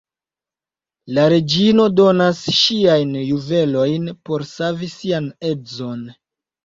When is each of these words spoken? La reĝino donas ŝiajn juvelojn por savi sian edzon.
La 1.17 1.25
reĝino 1.33 1.85
donas 1.99 2.41
ŝiajn 2.61 3.13
juvelojn 3.25 4.09
por 4.31 4.47
savi 4.53 4.93
sian 4.99 5.29
edzon. 5.55 6.03